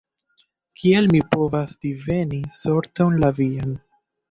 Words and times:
Kiel 0.79 1.09
mi 1.11 1.21
povas 1.35 1.75
diveni 1.85 2.41
sorton 2.63 3.23
la 3.23 3.33
vian? 3.43 3.79